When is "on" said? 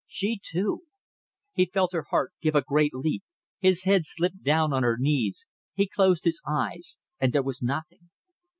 4.73-4.81